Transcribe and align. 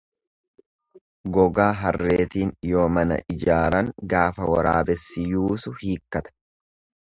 Gogaa 1.35 1.67
harreetiin 1.81 2.55
yoo 2.71 2.87
mana 2.97 3.19
ijaaran 3.35 3.93
gaafa 4.15 4.49
waraabessi 4.55 5.29
yuusu 5.37 5.77
hiikkata. 5.85 6.37